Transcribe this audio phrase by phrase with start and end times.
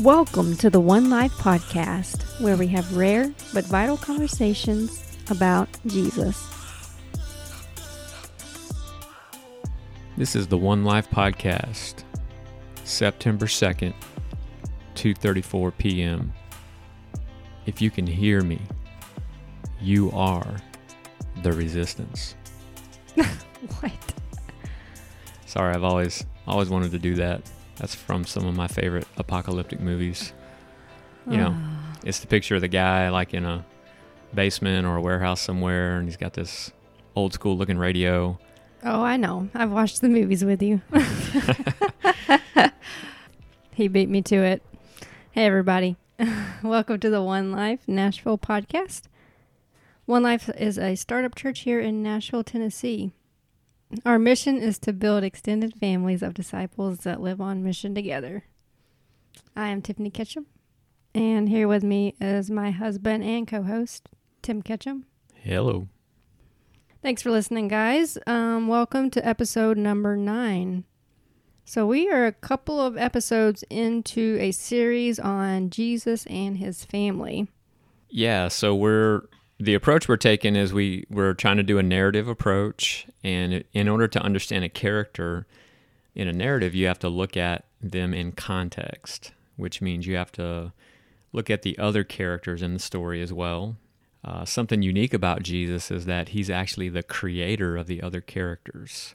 [0.00, 6.42] Welcome to the One Life Podcast, where we have rare but vital conversations about Jesus.
[10.16, 12.04] This is the One Life Podcast,
[12.84, 13.92] September 2nd,
[14.94, 16.32] 2:34 p.m.
[17.66, 18.62] If you can hear me,
[19.82, 20.56] you are
[21.42, 22.36] the resistance.
[23.80, 24.14] What?
[25.44, 27.42] Sorry, I've always always wanted to do that.
[27.80, 30.34] That's from some of my favorite apocalyptic movies.
[31.26, 33.64] You know, Ah, it's the picture of the guy like in a
[34.34, 36.72] basement or a warehouse somewhere and he's got this
[37.16, 38.38] old school looking radio.
[38.84, 39.48] oh, I know.
[39.54, 40.82] I've watched the movies with you.
[43.74, 44.62] he beat me to it.
[45.32, 45.96] Hey, everybody.
[46.62, 49.02] Welcome to the One Life Nashville podcast.
[50.04, 53.12] One Life is a startup church here in Nashville, Tennessee.
[54.06, 58.44] Our mission is to build extended families of disciples that live on mission together.
[59.56, 60.46] I am Tiffany Ketchum,
[61.12, 64.08] and here with me is my husband and co host,
[64.42, 65.06] Tim Ketchum.
[65.34, 65.88] Hello.
[67.02, 68.16] Thanks for listening, guys.
[68.28, 70.84] Um, welcome to episode number nine.
[71.64, 77.48] So, we are a couple of episodes into a series on Jesus and his family.
[78.08, 79.22] Yeah, so we're
[79.60, 83.88] the approach we're taking is we we're trying to do a narrative approach, and in
[83.88, 85.46] order to understand a character
[86.14, 90.32] in a narrative, you have to look at them in context, which means you have
[90.32, 90.72] to
[91.32, 93.76] look at the other characters in the story as well.
[94.24, 99.14] Uh, something unique about Jesus is that he's actually the creator of the other characters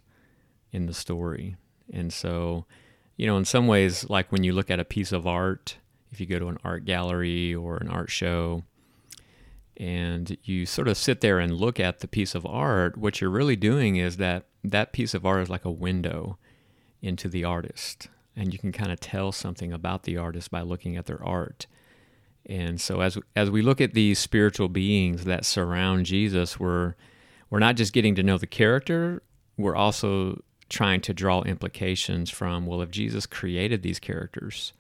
[0.71, 1.55] in the story,
[1.91, 2.65] and so
[3.17, 5.77] you know, in some ways, like when you look at a piece of art,
[6.11, 8.63] if you go to an art gallery or an art show
[9.77, 13.29] and you sort of sit there and look at the piece of art, what you're
[13.29, 16.37] really doing is that that piece of art is like a window
[17.01, 18.09] into the artist.
[18.35, 21.67] And you can kind of tell something about the artist by looking at their art.
[22.45, 26.95] And so as as we look at these spiritual beings that surround Jesus, we're
[27.49, 29.23] we're not just getting to know the character,
[29.57, 34.73] we're also trying to draw implications from well if Jesus created these characters,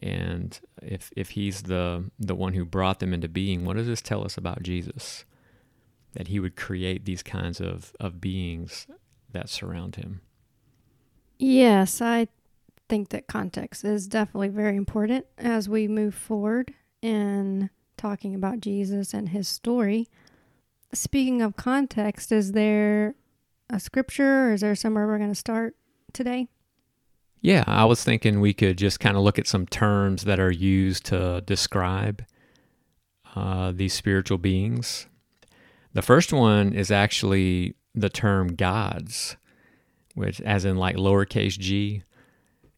[0.00, 4.02] and if if he's the the one who brought them into being, what does this
[4.02, 5.24] tell us about Jesus?
[6.14, 8.86] That he would create these kinds of, of beings
[9.32, 10.20] that surround him.
[11.38, 12.28] Yes, I
[12.88, 19.14] think that context is definitely very important as we move forward in talking about Jesus
[19.14, 20.08] and his story.
[20.92, 23.14] Speaking of context, is there
[23.70, 25.74] a scripture or is there somewhere we're going to start
[26.12, 26.48] today?
[27.42, 30.52] Yeah, I was thinking we could just kind of look at some terms that are
[30.52, 32.24] used to describe
[33.34, 35.08] uh, these spiritual beings.
[35.92, 39.36] The first one is actually the term gods,
[40.14, 42.04] which, as in like lowercase g.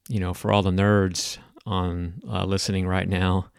[0.09, 1.37] You know, for all the nerds
[1.67, 3.51] on uh, listening right now,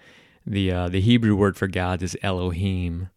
[0.43, 3.09] the uh, the Hebrew word for gods is Elohim,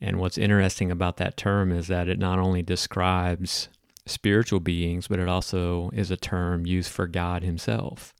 [0.00, 3.68] and what's interesting about that term is that it not only describes
[4.06, 8.14] spiritual beings, but it also is a term used for God Himself.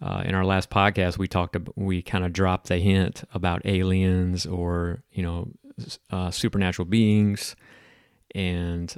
[0.00, 3.66] Uh, in our last podcast, we talked, ab- we kind of dropped the hint about
[3.66, 5.48] aliens or you know
[6.10, 7.56] uh, supernatural beings,
[8.34, 8.96] and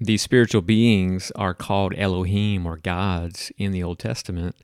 [0.00, 4.56] these spiritual beings are called Elohim or gods in the Old Testament.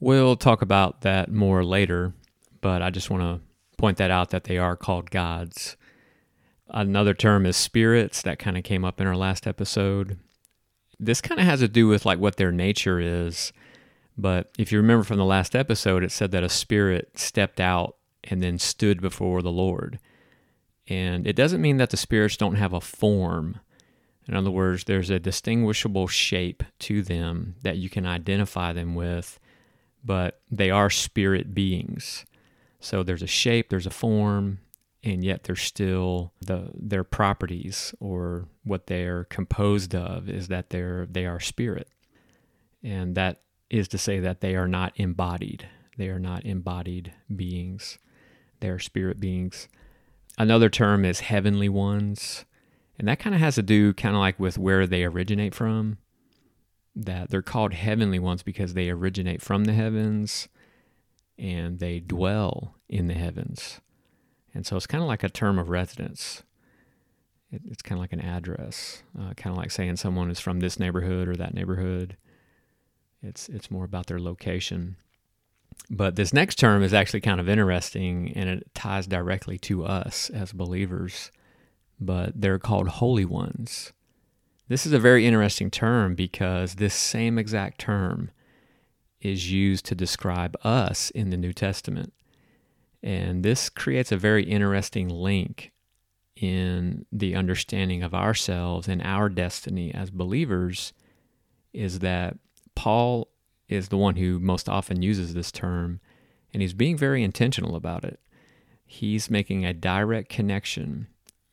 [0.00, 2.14] We'll talk about that more later,
[2.60, 3.40] but I just want to
[3.76, 5.76] point that out that they are called gods.
[6.68, 10.18] Another term is spirits that kind of came up in our last episode.
[10.98, 13.52] This kind of has to do with like what their nature is.
[14.16, 17.96] But if you remember from the last episode, it said that a spirit stepped out
[18.22, 19.98] and then stood before the Lord.
[20.86, 23.60] And it doesn't mean that the spirits don't have a form.
[24.26, 29.38] In other words, there's a distinguishable shape to them that you can identify them with,
[30.02, 32.24] but they are spirit beings.
[32.80, 34.60] So there's a shape, there's a form,
[35.04, 41.06] and yet they're still the their properties or what they're composed of is that they're
[41.06, 41.88] they are spirit.
[42.82, 45.68] And that is to say that they are not embodied.
[45.98, 47.98] They are not embodied beings.
[48.60, 49.68] They are spirit beings.
[50.38, 52.46] Another term is heavenly ones.
[52.98, 55.98] And that kind of has to do kind of like with where they originate from.
[56.96, 60.48] That they're called heavenly ones because they originate from the heavens
[61.36, 63.80] and they dwell in the heavens.
[64.54, 66.42] And so it's kind of like a term of residence.
[67.50, 70.60] It, it's kind of like an address, uh, kind of like saying someone is from
[70.60, 72.16] this neighborhood or that neighborhood.
[73.22, 74.96] It's it's more about their location.
[75.90, 80.30] But this next term is actually kind of interesting, and it ties directly to us
[80.30, 81.30] as believers.
[82.00, 83.92] But they're called holy ones.
[84.68, 88.30] This is a very interesting term because this same exact term
[89.20, 92.12] is used to describe us in the New Testament.
[93.04, 95.72] And this creates a very interesting link
[96.36, 100.94] in the understanding of ourselves and our destiny as believers
[101.74, 102.38] is that
[102.74, 103.28] Paul
[103.68, 106.00] is the one who most often uses this term,
[106.54, 108.20] and he's being very intentional about it.
[108.86, 111.08] He's making a direct connection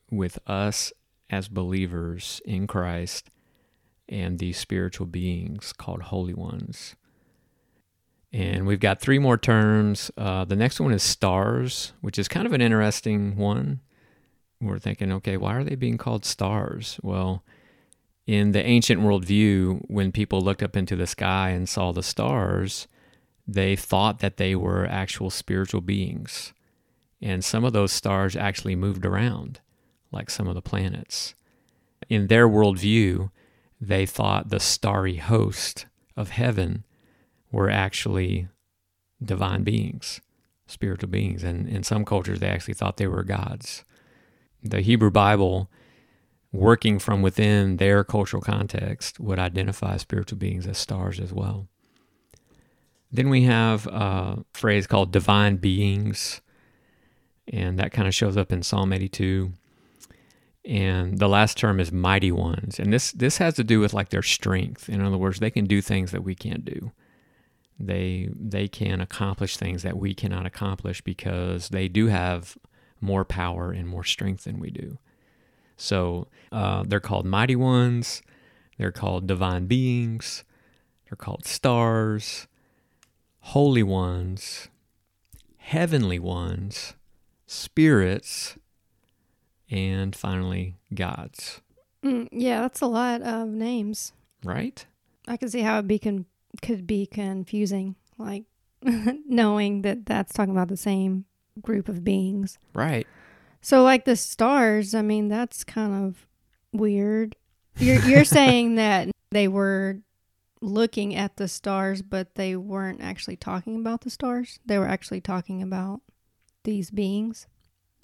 [0.09, 0.93] with us
[1.29, 3.29] as believers in Christ
[4.07, 6.95] and these spiritual beings called holy ones.
[8.33, 10.09] And we've got three more terms.
[10.17, 13.81] Uh, the next one is stars, which is kind of an interesting one.
[14.61, 16.99] We're thinking, okay, why are they being called stars?
[17.03, 17.43] Well,
[18.27, 22.87] in the ancient worldview, when people looked up into the sky and saw the stars,
[23.47, 26.53] they thought that they were actual spiritual beings.
[27.21, 29.59] And some of those stars actually moved around,
[30.11, 31.35] like some of the planets.
[32.07, 33.31] In their worldview,
[33.79, 36.85] they thought the starry host of heaven
[37.51, 38.47] were actually
[39.23, 40.21] divine beings,
[40.67, 41.43] spiritual beings.
[41.43, 43.83] And in some cultures, they actually thought they were gods.
[44.63, 45.69] The Hebrew Bible,
[46.51, 51.67] working from within their cultural context, would identify spiritual beings as stars as well.
[53.11, 56.41] Then we have a phrase called divine beings,
[57.51, 59.51] and that kind of shows up in Psalm 82
[60.63, 64.09] and the last term is mighty ones and this this has to do with like
[64.09, 66.91] their strength in other words they can do things that we can't do
[67.81, 72.57] they they can accomplish things that we cannot accomplish because they do have
[72.99, 74.97] more power and more strength than we do.
[75.75, 78.21] So uh, they're called mighty ones.
[78.77, 80.43] They're called divine beings.
[81.09, 82.47] They're called stars.
[83.39, 84.69] Holy ones.
[85.57, 86.93] Heavenly ones.
[87.47, 88.57] Spirits.
[89.69, 91.61] And finally gods.
[92.03, 94.13] Mm, yeah, that's a lot of names.
[94.43, 94.85] Right?
[95.27, 96.25] I can see how it be con-
[96.61, 98.43] could be confusing, like
[98.83, 101.25] knowing that that's talking about the same
[101.61, 102.57] group of beings.
[102.73, 103.07] Right.
[103.61, 106.27] So, like the stars, I mean, that's kind of
[106.73, 107.35] weird.
[107.77, 109.99] You're you're saying that they were
[110.61, 114.59] looking at the stars, but they weren't actually talking about the stars.
[114.65, 116.01] They were actually talking about
[116.63, 117.47] these beings.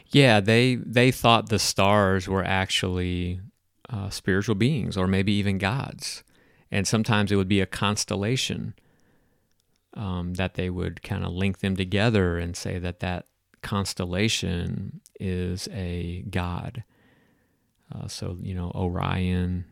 [0.07, 3.41] Yeah, they they thought the stars were actually
[3.89, 6.23] uh, spiritual beings, or maybe even gods,
[6.71, 8.73] and sometimes it would be a constellation
[9.93, 13.25] um, that they would kind of link them together and say that that
[13.61, 16.83] constellation is a god.
[17.93, 19.65] Uh, so you know Orion,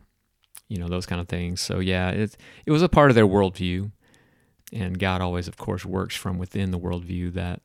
[0.68, 1.60] you know those kind of things.
[1.60, 3.90] So yeah, it it was a part of their worldview,
[4.72, 7.62] and God always, of course, works from within the worldview that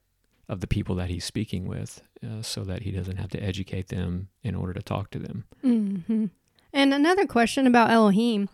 [0.48, 3.88] of the people that he's speaking with uh, so that he doesn't have to educate
[3.88, 5.45] them in order to talk to them.
[5.63, 6.25] Mm-hmm.
[6.74, 8.50] And another question about Elohim.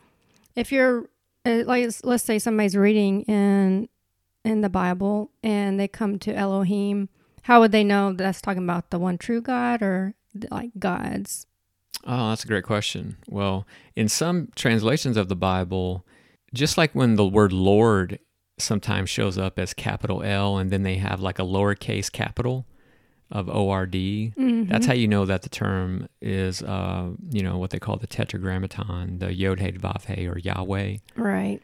[0.58, 1.08] If you're,
[1.46, 3.88] uh, like, let's say somebody's reading in,
[4.44, 7.10] in the Bible and they come to Elohim,
[7.44, 10.16] how would they know that's talking about the one true God or
[10.50, 11.46] like gods?
[12.06, 13.18] Oh, that's a great question.
[13.30, 16.06] Well, in some translations of the Bible,
[16.54, 18.20] just like when the word Lord
[18.58, 22.66] sometimes shows up as capital L and then they have like a lowercase capital
[23.32, 23.92] of ORD.
[23.94, 24.66] Mm-hmm.
[24.66, 28.08] That's how you know that the term is, uh, you know, what they call the
[28.08, 30.98] tetragrammaton, the Yod He Vav He or Yahweh.
[31.16, 31.62] Right.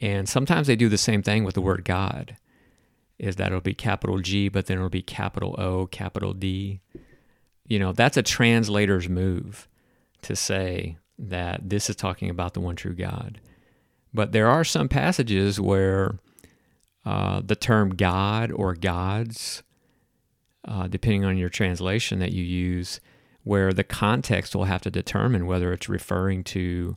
[0.00, 2.36] And sometimes they do the same thing with the word God,
[3.18, 6.80] is that it'll be capital G, but then it'll be capital O, capital D.
[7.66, 9.68] You know, that's a translator's move
[10.22, 13.40] to say that this is talking about the one true God.
[14.12, 16.18] But there are some passages where
[17.04, 19.62] uh, the term God or gods,
[20.66, 23.00] uh, depending on your translation that you use,
[23.42, 26.96] where the context will have to determine whether it's referring to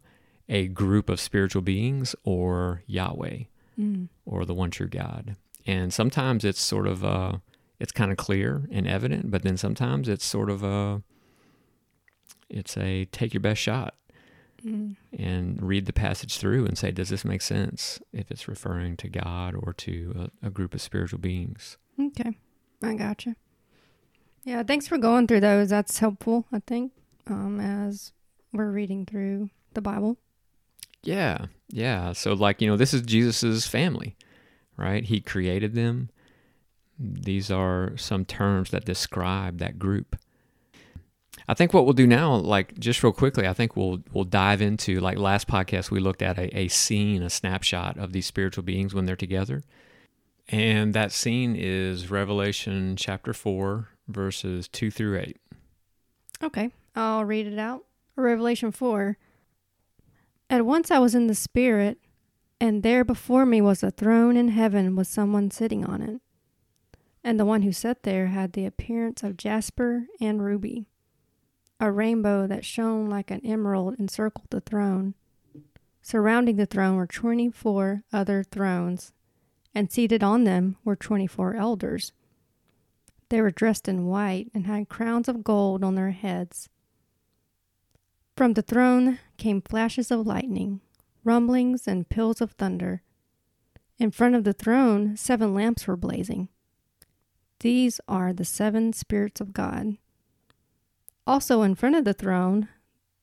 [0.50, 3.43] a group of spiritual beings or Yahweh
[3.79, 4.07] mm.
[4.25, 5.36] or the one true God.
[5.65, 7.38] And sometimes it's sort of uh,
[7.79, 11.01] it's kind of clear and evident, but then sometimes it's sort of a
[12.50, 13.95] it's a take your best shot
[14.65, 14.95] mm.
[15.17, 19.09] and read the passage through and say, does this make sense if it's referring to
[19.09, 21.77] God or to a, a group of spiritual beings?
[22.00, 22.38] Okay,
[22.81, 23.36] I gotcha.
[24.48, 25.68] Yeah, thanks for going through those.
[25.68, 26.94] That's helpful, I think,
[27.27, 28.13] um, as
[28.54, 30.16] we're reading through the Bible.
[31.04, 32.13] Yeah, yeah.
[32.13, 34.16] So, like, you know, this is Jesus's family,
[34.77, 35.04] right?
[35.04, 36.12] He created them.
[36.98, 40.16] These are some terms that describe that group.
[41.50, 44.62] I think what we'll do now, like just real quickly, I think we'll we'll dive
[44.62, 48.63] into like last podcast we looked at a, a scene, a snapshot of these spiritual
[48.63, 49.63] beings when they're together.
[50.48, 55.37] And that scene is Revelation chapter four, verses two through eight.
[56.43, 56.71] Okay.
[56.95, 57.85] I'll read it out.
[58.15, 59.17] Revelation four.
[60.49, 61.99] At once I was in the spirit,
[62.59, 66.21] And there before me was a throne in heaven with someone sitting on it.
[67.23, 70.87] And the one who sat there had the appearance of jasper and ruby.
[71.79, 75.13] A rainbow that shone like an emerald encircled the throne.
[76.01, 79.13] Surrounding the throne were 24 other thrones,
[79.75, 82.13] and seated on them were 24 elders.
[83.29, 86.69] They were dressed in white and had crowns of gold on their heads.
[88.36, 90.81] From the throne came flashes of lightning,
[91.24, 93.01] rumblings, and peals of thunder.
[94.00, 96.50] In front of the throne, seven lamps were blazing.
[97.60, 99.98] These are the seven spirits of God.
[101.25, 102.69] Also, in front of the throne,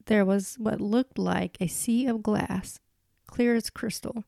[0.06, 2.80] there was what looked like a sea of glass,
[3.26, 4.24] clear as crystal.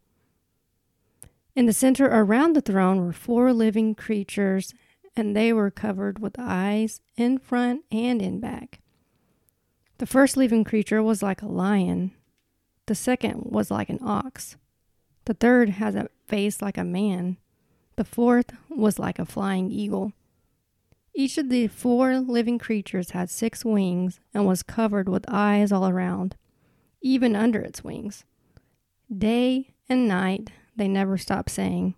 [1.55, 4.73] In the center around the throne were four living creatures,
[5.17, 8.81] and they were covered with eyes in front and in back.
[9.99, 12.13] The first living creature was like a lion,
[12.85, 14.57] the second was like an ox,
[15.25, 17.39] the third has a face like a man,
[17.97, 20.13] the fourth was like a flying eagle.
[21.15, 25.89] Each of the four living creatures had six wings and was covered with eyes all
[25.89, 26.37] around,
[27.01, 28.25] even under its wings.
[29.17, 31.95] Day and night they never stopped saying,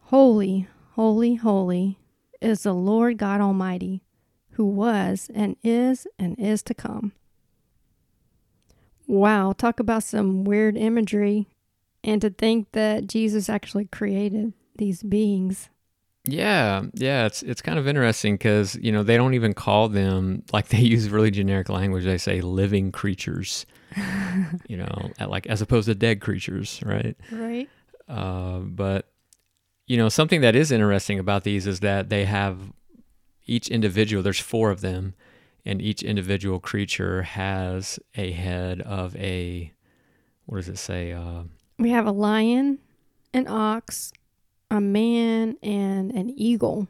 [0.00, 2.00] Holy, holy, holy
[2.46, 4.02] is the Lord God Almighty,
[4.52, 7.12] who was and is and is to come.
[9.06, 11.46] Wow, talk about some weird imagery.
[12.02, 15.70] And to think that Jesus actually created these beings.
[16.24, 20.44] Yeah, yeah, it's it's kind of interesting because you know they don't even call them
[20.52, 22.04] like they use really generic language.
[22.04, 23.66] They say living creatures,
[24.68, 27.16] you know, like as opposed to dead creatures, right?
[27.32, 27.68] Right.
[28.08, 29.08] Uh, but
[29.86, 32.72] you know something that is interesting about these is that they have
[33.46, 34.22] each individual.
[34.22, 35.14] There's four of them,
[35.64, 39.72] and each individual creature has a head of a
[40.46, 41.12] what does it say?
[41.12, 41.44] Uh,
[41.78, 42.78] we have a lion,
[43.32, 44.12] an ox,
[44.70, 46.88] a man and an eagle.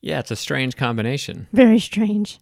[0.00, 1.48] Yeah, it's a strange combination.
[1.52, 2.38] Very strange.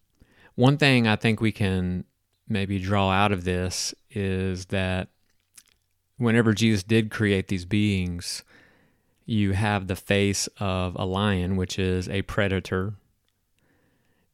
[0.55, 2.05] One thing I think we can
[2.49, 5.09] maybe draw out of this is that
[6.17, 8.43] whenever Jesus did create these beings,
[9.28, 12.94] you have the face of a lion, which is a predator,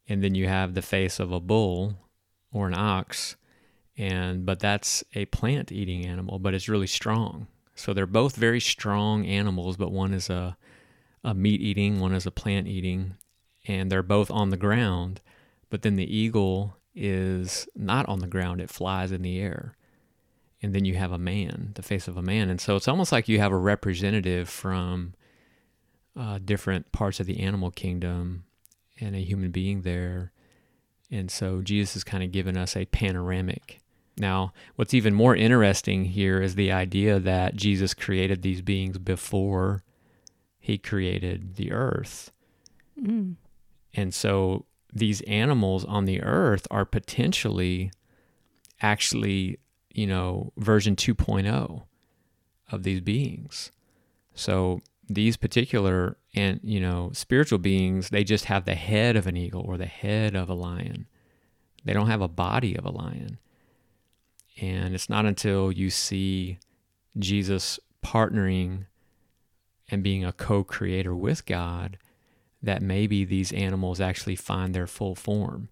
[0.08, 1.96] and then you have the face of a bull
[2.52, 3.34] or an ox,
[3.98, 7.48] and but that's a plant-eating animal, but it's really strong.
[7.74, 10.56] So they're both very strong animals, but one is a,
[11.24, 13.16] a meat eating, one is a plant eating,
[13.66, 15.20] and they're both on the ground.
[15.70, 19.76] But then the eagle is not on the ground, it flies in the air.
[20.64, 22.48] And then you have a man, the face of a man.
[22.48, 25.14] And so it's almost like you have a representative from
[26.18, 28.44] uh, different parts of the animal kingdom
[29.00, 30.32] and a human being there.
[31.10, 33.80] And so Jesus is kind of giving us a panoramic
[34.16, 39.82] now, what's even more interesting here is the idea that Jesus created these beings before
[40.60, 42.30] he created the earth.
[43.00, 43.36] Mm.
[43.92, 47.90] And so these animals on the earth are potentially
[48.80, 49.58] actually,
[49.94, 51.82] you know, version 2.0
[52.70, 53.70] of these beings.
[54.34, 59.36] So these particular and you know spiritual beings they just have the head of an
[59.36, 61.06] eagle or the head of a lion.
[61.84, 63.38] They don't have a body of a lion.
[64.60, 66.58] And it's not until you see
[67.18, 68.86] Jesus partnering
[69.90, 71.98] and being a co creator with God
[72.62, 75.68] that maybe these animals actually find their full form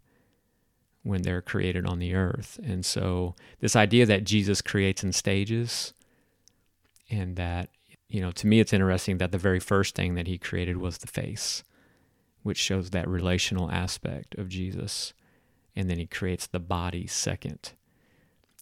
[1.03, 2.61] when they're created on the earth.
[2.63, 5.95] And so, this idea that Jesus creates in stages,
[7.11, 7.71] and that,
[8.09, 10.99] you know, to me, it's interesting that the very first thing that he created was
[10.99, 11.65] the face,
[12.43, 15.13] which shows that relational aspect of Jesus.
[15.75, 17.73] And then he creates the body second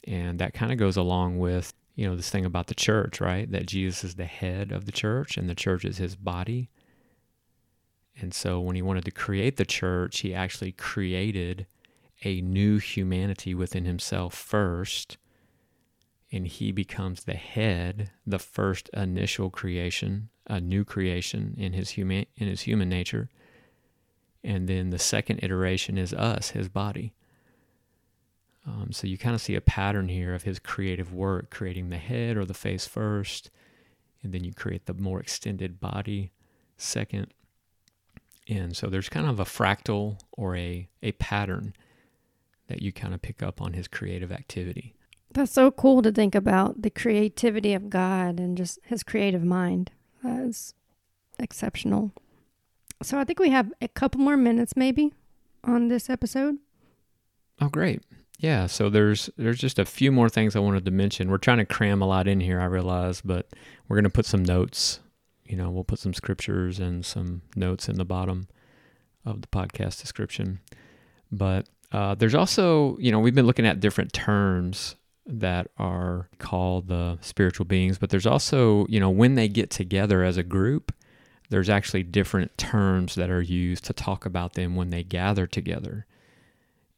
[0.05, 3.51] and that kind of goes along with, you know, this thing about the church, right?
[3.51, 6.71] That Jesus is the head of the church and the church is his body.
[8.21, 11.67] And so when he wanted to create the church, he actually created
[12.23, 15.17] a new humanity within himself first.
[16.33, 22.27] And he becomes the head, the first initial creation, a new creation in his human
[22.37, 23.29] in his human nature.
[24.43, 27.15] And then the second iteration is us, his body.
[28.67, 31.99] Um, so you kind of see a pattern here of his creative work, creating the
[31.99, 33.51] head or the face first,
[34.23, 36.33] and then you create the more extended body
[36.77, 37.33] second.
[38.49, 41.75] And so there's kind of a fractal or a, a pattern
[42.71, 44.95] that you kind of pick up on his creative activity.
[45.33, 49.91] That's so cool to think about the creativity of God and just his creative mind.
[50.25, 50.73] That is
[51.39, 52.13] exceptional.
[53.03, 55.13] So I think we have a couple more minutes maybe
[55.65, 56.57] on this episode.
[57.61, 58.03] Oh, great.
[58.39, 61.31] yeah, so there's there's just a few more things I wanted to mention.
[61.31, 63.49] We're trying to cram a lot in here, I realize, but
[63.87, 65.01] we're going to put some notes.
[65.45, 68.49] You know, we'll put some scriptures and some notes in the bottom
[69.25, 70.61] of the podcast description.
[71.31, 76.89] But uh, there's also, you know, we've been looking at different terms that are called
[76.89, 80.93] the spiritual beings, but there's also, you know, when they get together as a group,
[81.51, 86.07] there's actually different terms that are used to talk about them when they gather together.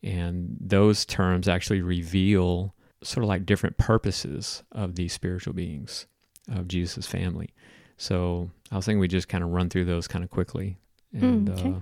[0.02, 6.06] And those terms actually reveal sort of like different purposes of these spiritual beings
[6.50, 7.50] of Jesus' family.
[7.96, 10.76] So I was thinking we just kind of run through those kind of quickly.
[11.12, 11.68] And Mm, okay.
[11.70, 11.80] uh,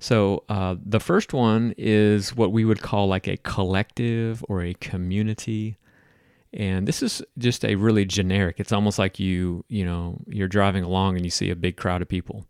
[0.00, 4.74] so uh, the first one is what we would call like a collective or a
[4.74, 5.76] community.
[6.52, 8.56] And this is just a really generic.
[8.58, 12.00] It's almost like you, you know, you're driving along and you see a big crowd
[12.00, 12.46] of people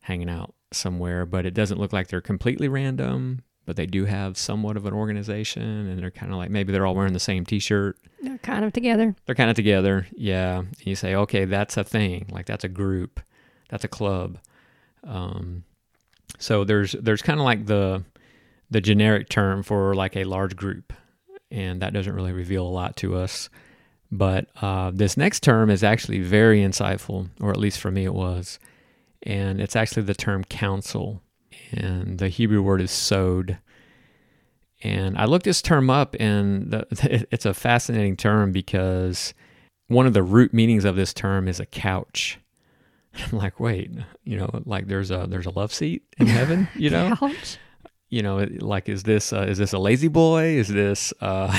[0.00, 4.36] hanging out somewhere, but it doesn't look like they're completely random, but they do have
[4.36, 7.46] somewhat of an organization and they're kind of like maybe they're all wearing the same
[7.46, 7.96] t-shirt.
[8.20, 9.14] They're kind of together.
[9.26, 10.06] They're kind of together.
[10.16, 10.58] Yeah.
[10.58, 12.26] And you say, "Okay, that's a thing.
[12.30, 13.20] Like that's a group.
[13.68, 14.38] That's a club."
[15.04, 15.64] Um
[16.42, 18.02] so there's there's kind of like the
[18.68, 20.92] the generic term for like a large group,
[21.52, 23.48] and that doesn't really reveal a lot to us.
[24.10, 28.12] But uh, this next term is actually very insightful, or at least for me it
[28.12, 28.58] was,
[29.22, 31.22] and it's actually the term council,
[31.70, 33.58] and the Hebrew word is sod.
[34.82, 39.32] And I looked this term up, and the, it's a fascinating term because
[39.86, 42.40] one of the root meanings of this term is a couch.
[43.32, 43.90] I'm like, wait,
[44.24, 47.58] you know, like there's a there's a love seat in heaven, you know, Couch.
[48.08, 50.44] you know, like is this uh, is this a lazy boy?
[50.44, 51.12] Is this?
[51.20, 51.56] Uh,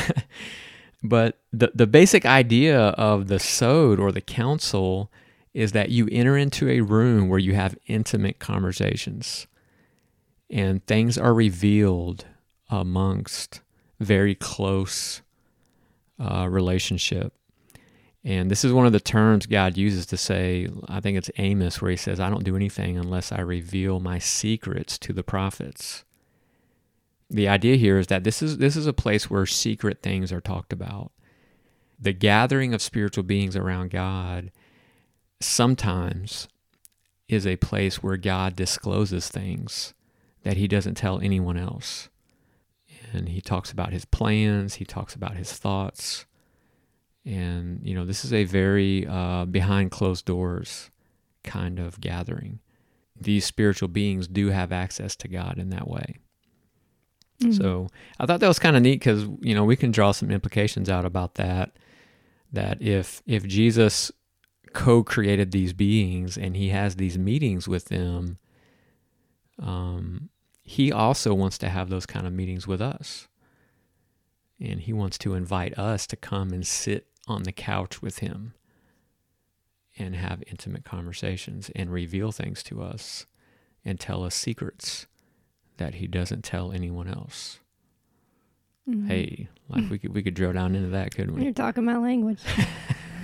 [1.03, 5.11] but the the basic idea of the sod or the council
[5.53, 9.45] is that you enter into a room where you have intimate conversations,
[10.49, 12.25] and things are revealed
[12.69, 13.61] amongst
[13.99, 15.21] very close
[16.19, 17.33] uh, relationship.
[18.25, 21.81] And this is one of the terms God uses to say, I think it's Amos,
[21.81, 26.05] where he says, I don't do anything unless I reveal my secrets to the prophets.
[27.29, 30.39] The idea here is that this is this is a place where secret things are
[30.39, 31.11] talked about.
[31.99, 34.51] The gathering of spiritual beings around God
[35.41, 36.47] sometimes
[37.27, 39.93] is a place where God discloses things
[40.43, 42.09] that he doesn't tell anyone else.
[43.11, 46.25] And he talks about his plans, he talks about his thoughts.
[47.25, 50.91] And, you know, this is a very uh, behind closed doors
[51.43, 52.59] kind of gathering.
[53.19, 56.17] These spiritual beings do have access to God in that way.
[57.41, 57.57] Mm.
[57.57, 57.87] So
[58.19, 60.89] I thought that was kind of neat because, you know, we can draw some implications
[60.89, 61.77] out about that.
[62.51, 64.11] That if if Jesus
[64.73, 68.37] co-created these beings and he has these meetings with them,
[69.59, 70.29] um,
[70.61, 73.27] he also wants to have those kind of meetings with us.
[74.59, 78.53] And he wants to invite us to come and sit on the couch with him
[79.97, 83.25] and have intimate conversations and reveal things to us
[83.85, 85.07] and tell us secrets
[85.77, 87.59] that he doesn't tell anyone else.
[88.87, 89.07] Mhm.
[89.07, 91.43] Hey, like we could we could drill down into that, couldn't we?
[91.43, 92.39] You're talking my language.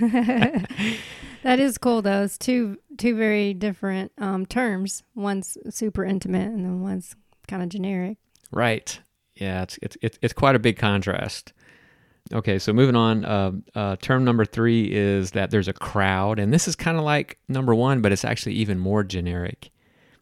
[0.00, 2.22] that is cool though.
[2.22, 5.02] It's two two very different um, terms.
[5.14, 7.14] One's super intimate and then one's
[7.46, 8.16] kind of generic.
[8.50, 8.98] Right.
[9.34, 11.52] Yeah, it's it's it's, it's quite a big contrast.
[12.32, 13.24] Okay, so moving on.
[13.24, 17.04] Uh, uh, term number three is that there's a crowd, and this is kind of
[17.04, 19.70] like number one, but it's actually even more generic.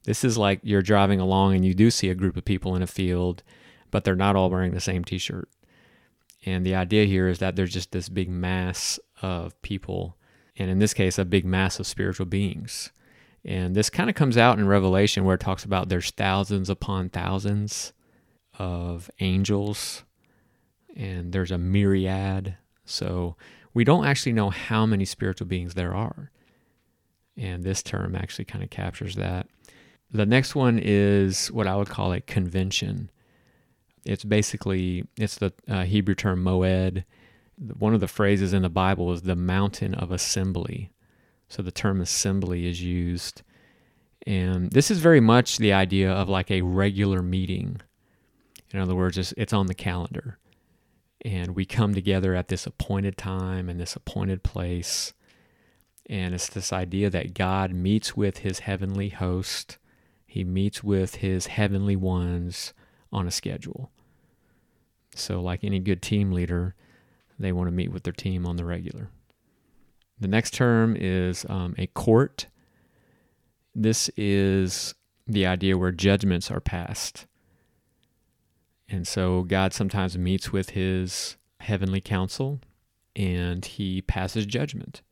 [0.05, 2.83] This is like you're driving along and you do see a group of people in
[2.83, 3.43] a field,
[3.91, 5.51] but they're not all wearing the same T-shirt.
[6.47, 10.17] And the idea here is that there's just this big mass of people,
[10.57, 12.91] and in this case, a big mass of spiritual beings.
[13.45, 17.11] And this kind of comes out in Revelation where it talks about there's thousands upon
[17.11, 17.93] thousands
[18.59, 20.05] of angels
[20.99, 22.57] and there's a myriad.
[22.85, 23.37] So
[23.73, 26.31] we don't actually know how many spiritual beings there are.
[27.37, 29.47] And this term actually kind of captures that.
[30.11, 33.11] The next one is what I would call a convention.
[34.05, 37.05] It's basically it's the uh, Hebrew term moed.
[37.79, 40.91] One of the phrases in the Bible is the mountain of assembly.
[41.49, 43.43] So the term assembly is used.
[44.27, 47.81] And this is very much the idea of like a regular meeting.
[48.73, 50.39] In other words, it's, it's on the calendar.
[51.25, 55.13] And we come together at this appointed time and this appointed place.
[56.09, 59.79] And it's this idea that God meets with his heavenly host,
[60.27, 62.73] he meets with his heavenly ones
[63.13, 63.91] on a schedule.
[65.15, 66.75] So, like any good team leader,
[67.39, 69.11] they want to meet with their team on the regular.
[70.21, 72.47] The next term is um, a court.
[73.75, 74.95] This is
[75.27, 77.27] the idea where judgments are passed.
[78.89, 82.61] And so God sometimes meets with his heavenly council
[83.15, 85.03] and he passes judgment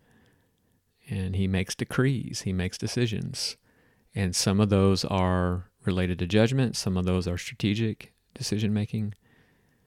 [1.08, 3.56] and he makes decrees, he makes decisions.
[4.14, 9.14] And some of those are related to judgment, some of those are strategic decision making.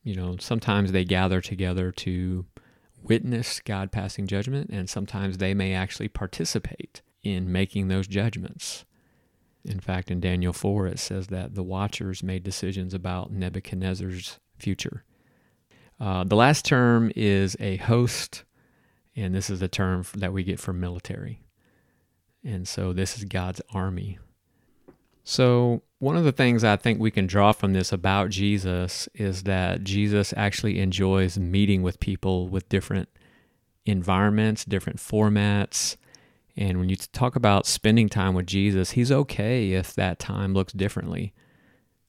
[0.04, 2.45] You know, sometimes they gather together to
[3.02, 8.86] witness God passing judgment, and sometimes they may actually participate in making those judgments.
[9.65, 15.04] In fact, in Daniel 4, it says that the watchers made decisions about Nebuchadnezzar's future.
[16.00, 18.45] Uh, the last term is a host,
[19.15, 21.41] and this is a term that we get from military.
[22.43, 24.17] And so this is God's army.
[25.26, 29.43] So, one of the things I think we can draw from this about Jesus is
[29.43, 33.10] that Jesus actually enjoys meeting with people with different
[33.86, 35.98] environments, different formats.
[36.60, 40.74] And when you talk about spending time with Jesus, he's okay if that time looks
[40.74, 41.34] differently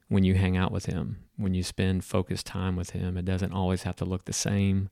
[0.09, 3.17] when you hang out with him, when you spend focused time with him.
[3.17, 4.91] It doesn't always have to look the same.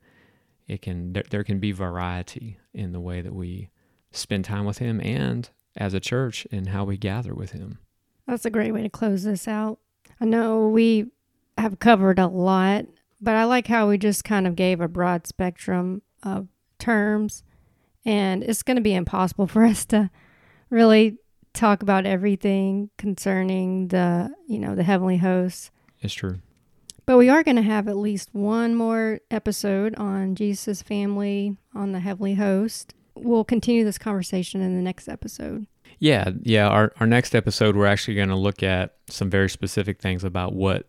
[0.68, 3.70] It can there, there can be variety in the way that we
[4.12, 7.78] spend time with him and as a church in how we gather with him.
[8.28, 9.80] That's a great way to close this out.
[10.20, 11.06] I know we
[11.56, 12.86] have covered a lot,
[13.20, 16.46] but I like how we just kind of gave a broad spectrum of
[16.78, 17.42] terms,
[18.08, 20.10] and it's going to be impossible for us to
[20.70, 21.18] really
[21.52, 25.70] talk about everything concerning the, you know, the heavenly hosts.
[26.00, 26.38] It's true.
[27.04, 31.92] But we are going to have at least one more episode on Jesus' family, on
[31.92, 32.94] the heavenly host.
[33.14, 35.66] We'll continue this conversation in the next episode.
[35.98, 36.68] Yeah, yeah.
[36.68, 40.52] Our our next episode, we're actually going to look at some very specific things about
[40.52, 40.88] what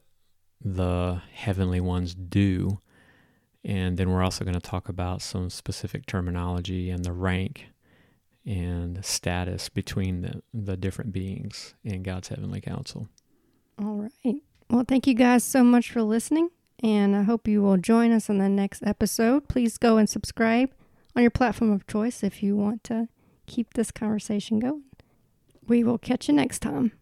[0.64, 2.80] the heavenly ones do,
[3.64, 7.68] and then we're also going to talk about some specific terminology and the rank
[8.46, 13.08] and status between the the different beings in God's heavenly council.
[13.78, 14.42] All right.
[14.70, 16.50] Well, thank you guys so much for listening,
[16.84, 19.48] and I hope you will join us in the next episode.
[19.48, 20.72] Please go and subscribe
[21.16, 23.08] on your platform of choice if you want to
[23.48, 24.84] keep this conversation going.
[25.68, 26.99] We will catch you next time.